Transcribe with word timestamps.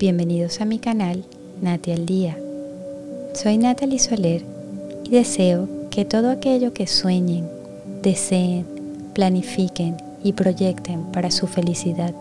Bienvenidos 0.00 0.62
a 0.62 0.64
mi 0.64 0.78
canal 0.78 1.26
Nati 1.60 1.92
al 1.92 2.06
Día. 2.06 2.38
Soy 3.34 3.58
Natalie 3.58 3.98
Soler 3.98 4.42
y 5.04 5.10
deseo 5.10 5.68
que 5.90 6.06
todo 6.06 6.30
aquello 6.30 6.72
que 6.72 6.86
sueñen, 6.86 7.46
deseen, 8.02 8.64
planifiquen 9.12 9.98
y 10.24 10.32
proyecten 10.32 11.02
para 11.12 11.30
su 11.30 11.46
felicidad 11.46 12.14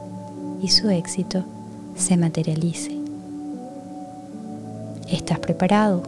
y 0.61 0.68
su 0.68 0.89
éxito 0.89 1.45
se 1.95 2.18
materialice. 2.18 2.97
¿Estás 5.09 5.39
preparado? 5.39 6.04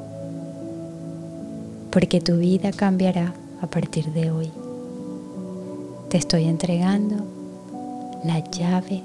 Porque 1.89 2.19
tu 2.19 2.36
vida 2.36 2.74
cambiará 2.74 3.33
a 3.61 3.68
partir 3.68 4.11
de 4.11 4.29
hoy. 4.29 4.51
Te 6.10 6.18
estoy 6.18 6.50
entregando 6.50 7.15
la 8.25 8.39
llave 8.51 9.04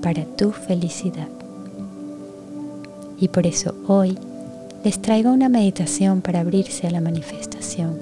para 0.00 0.24
tu 0.24 0.52
felicidad. 0.52 1.41
Y 3.22 3.28
por 3.28 3.46
eso 3.46 3.72
hoy 3.86 4.18
les 4.82 5.00
traigo 5.00 5.30
una 5.30 5.48
meditación 5.48 6.22
para 6.22 6.40
abrirse 6.40 6.88
a 6.88 6.90
la 6.90 7.00
manifestación. 7.00 7.96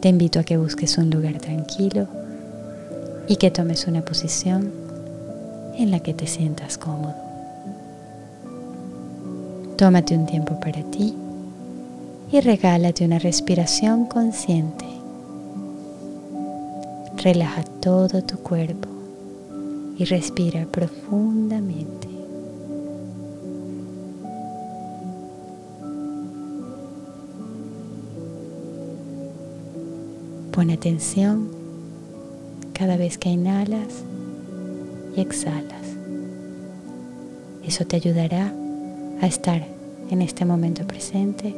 Te 0.00 0.10
invito 0.10 0.38
a 0.38 0.44
que 0.44 0.58
busques 0.58 0.98
un 0.98 1.08
lugar 1.08 1.38
tranquilo 1.38 2.08
y 3.26 3.36
que 3.36 3.50
tomes 3.50 3.86
una 3.86 4.04
posición 4.04 4.70
en 5.78 5.90
la 5.90 6.00
que 6.00 6.12
te 6.12 6.26
sientas 6.26 6.76
cómodo. 6.76 7.14
Tómate 9.78 10.14
un 10.14 10.26
tiempo 10.26 10.60
para 10.60 10.82
ti 10.90 11.14
y 12.30 12.40
regálate 12.40 13.06
una 13.06 13.18
respiración 13.18 14.04
consciente. 14.04 14.84
Relaja 17.16 17.64
todo 17.80 18.20
tu 18.20 18.36
cuerpo 18.40 18.91
y 19.98 20.04
respira 20.04 20.66
profundamente. 20.66 22.08
Pon 30.52 30.70
atención 30.70 31.48
cada 32.72 32.96
vez 32.96 33.16
que 33.16 33.30
inhalas 33.30 34.04
y 35.16 35.20
exhalas. 35.20 35.86
Eso 37.64 37.86
te 37.86 37.96
ayudará 37.96 38.52
a 39.20 39.26
estar 39.26 39.66
en 40.10 40.20
este 40.20 40.44
momento 40.44 40.86
presente, 40.86 41.54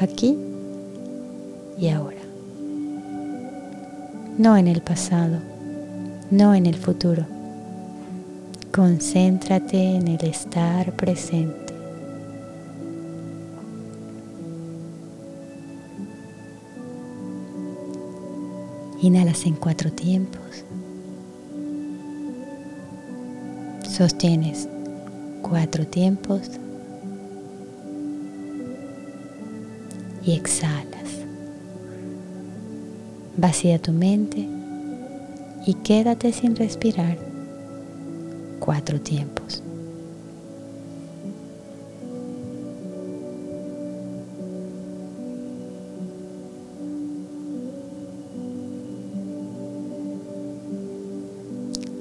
aquí 0.00 0.38
y 1.78 1.88
ahora. 1.88 2.22
No 4.38 4.56
en 4.56 4.66
el 4.66 4.80
pasado, 4.80 5.40
no 6.30 6.54
en 6.54 6.66
el 6.66 6.76
futuro. 6.76 7.26
Concéntrate 8.74 9.96
en 9.96 10.08
el 10.08 10.24
estar 10.24 10.96
presente. 10.96 11.74
Inhalas 19.02 19.44
en 19.44 19.56
cuatro 19.56 19.92
tiempos. 19.92 20.64
Sostienes 23.86 24.66
cuatro 25.42 25.86
tiempos. 25.86 26.40
Y 30.24 30.32
exhalas. 30.32 31.26
Vacía 33.36 33.78
tu 33.78 33.92
mente 33.92 34.48
y 35.66 35.74
quédate 35.74 36.32
sin 36.32 36.56
respirar 36.56 37.31
cuatro 38.64 39.00
tiempos. 39.00 39.60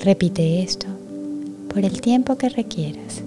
Repite 0.01 0.61
esto 0.61 0.85
por 1.73 1.83
el 1.83 1.99
tiempo 1.99 2.37
que 2.37 2.49
requieras 2.49 3.23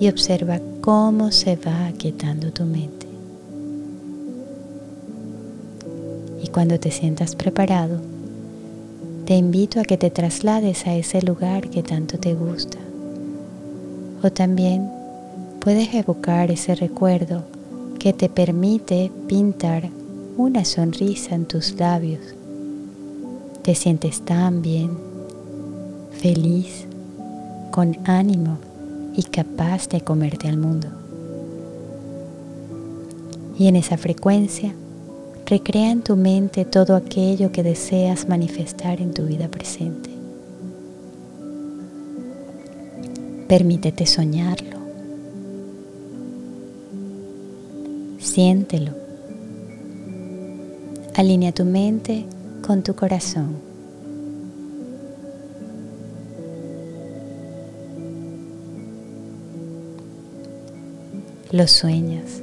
y 0.00 0.08
observa 0.08 0.58
cómo 0.80 1.30
se 1.30 1.56
va 1.56 1.88
aquietando 1.88 2.52
tu 2.52 2.64
mente. 2.64 3.06
Y 6.42 6.48
cuando 6.48 6.80
te 6.80 6.90
sientas 6.90 7.36
preparado, 7.36 8.11
te 9.26 9.36
invito 9.36 9.78
a 9.78 9.84
que 9.84 9.96
te 9.96 10.10
traslades 10.10 10.86
a 10.86 10.94
ese 10.94 11.22
lugar 11.22 11.70
que 11.70 11.82
tanto 11.82 12.18
te 12.18 12.34
gusta. 12.34 12.78
O 14.22 14.30
también 14.30 14.90
puedes 15.60 15.94
evocar 15.94 16.50
ese 16.50 16.74
recuerdo 16.74 17.44
que 18.00 18.12
te 18.12 18.28
permite 18.28 19.12
pintar 19.28 19.88
una 20.36 20.64
sonrisa 20.64 21.36
en 21.36 21.44
tus 21.44 21.78
labios. 21.78 22.20
Te 23.62 23.76
sientes 23.76 24.22
tan 24.22 24.60
bien 24.60 24.90
feliz, 26.20 26.86
con 27.70 27.96
ánimo 28.04 28.58
y 29.14 29.22
capaz 29.22 29.88
de 29.88 30.00
comerte 30.00 30.48
al 30.48 30.56
mundo. 30.56 30.88
Y 33.56 33.68
en 33.68 33.76
esa 33.76 33.96
frecuencia, 33.96 34.74
recrea 35.52 35.90
en 35.90 36.00
tu 36.00 36.16
mente 36.16 36.64
todo 36.64 36.96
aquello 36.96 37.52
que 37.52 37.62
deseas 37.62 38.26
manifestar 38.26 39.02
en 39.02 39.12
tu 39.12 39.26
vida 39.26 39.48
presente. 39.48 40.08
Permítete 43.48 44.06
soñarlo. 44.06 44.78
Siéntelo. 48.18 48.92
Alinea 51.16 51.52
tu 51.52 51.66
mente 51.66 52.24
con 52.66 52.82
tu 52.82 52.94
corazón. 52.94 53.72
lo 61.50 61.68
sueñas, 61.68 62.40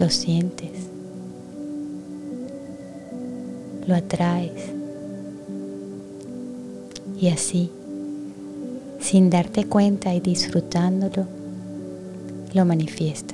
lo 0.00 0.08
sientes, 0.08 0.70
lo 3.86 3.94
atraes 3.94 4.72
y 7.20 7.28
así, 7.28 7.70
sin 8.98 9.28
darte 9.28 9.66
cuenta 9.66 10.14
y 10.14 10.20
disfrutándolo, 10.20 11.26
lo 12.54 12.64
manifiestas. 12.64 13.29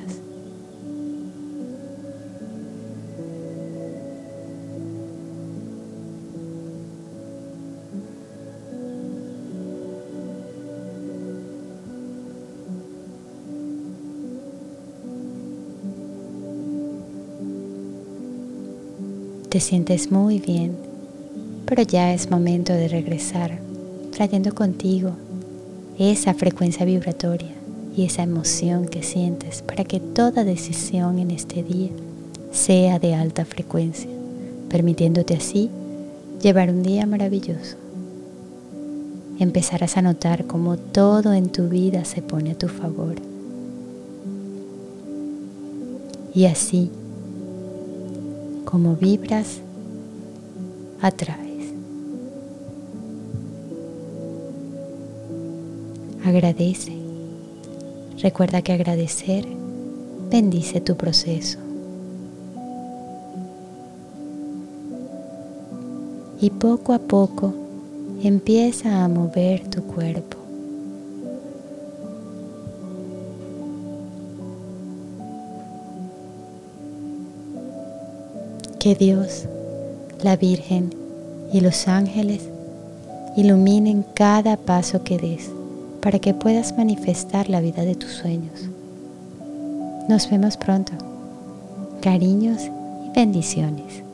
Te 19.56 19.60
sientes 19.60 20.12
muy 20.12 20.38
bien, 20.38 20.76
pero 21.64 21.80
ya 21.82 22.12
es 22.12 22.30
momento 22.30 22.74
de 22.74 22.88
regresar, 22.88 23.58
trayendo 24.12 24.54
contigo 24.54 25.12
esa 25.98 26.34
frecuencia 26.34 26.84
vibratoria 26.84 27.52
y 27.96 28.04
esa 28.04 28.22
emoción 28.22 28.84
que 28.84 29.02
sientes 29.02 29.62
para 29.62 29.84
que 29.84 29.98
toda 29.98 30.44
decisión 30.44 31.18
en 31.18 31.30
este 31.30 31.62
día 31.62 31.88
sea 32.52 32.98
de 32.98 33.14
alta 33.14 33.46
frecuencia, 33.46 34.10
permitiéndote 34.68 35.32
así 35.32 35.70
llevar 36.42 36.68
un 36.68 36.82
día 36.82 37.06
maravilloso. 37.06 37.78
Empezarás 39.38 39.96
a 39.96 40.02
notar 40.02 40.46
cómo 40.46 40.76
todo 40.76 41.32
en 41.32 41.48
tu 41.48 41.70
vida 41.70 42.04
se 42.04 42.20
pone 42.20 42.50
a 42.50 42.58
tu 42.58 42.68
favor. 42.68 43.14
Y 46.34 46.44
así 46.44 46.90
como 48.76 48.94
vibras, 48.94 49.62
atraes. 51.00 51.72
Agradece. 56.22 56.92
Recuerda 58.18 58.60
que 58.60 58.74
agradecer 58.74 59.46
bendice 60.30 60.82
tu 60.82 60.94
proceso. 60.94 61.58
Y 66.38 66.50
poco 66.50 66.92
a 66.92 66.98
poco 66.98 67.54
empieza 68.22 69.02
a 69.02 69.08
mover 69.08 69.66
tu 69.70 69.84
cuerpo. 69.84 70.35
Que 78.86 78.94
Dios, 78.94 79.46
la 80.22 80.36
Virgen 80.36 80.94
y 81.52 81.60
los 81.60 81.88
ángeles 81.88 82.48
iluminen 83.36 84.04
cada 84.14 84.56
paso 84.56 85.02
que 85.02 85.18
des 85.18 85.50
para 86.00 86.20
que 86.20 86.34
puedas 86.34 86.78
manifestar 86.78 87.48
la 87.48 87.60
vida 87.60 87.82
de 87.82 87.96
tus 87.96 88.12
sueños. 88.12 88.68
Nos 90.08 90.30
vemos 90.30 90.56
pronto. 90.56 90.92
Cariños 92.00 92.62
y 92.62 93.10
bendiciones. 93.12 94.05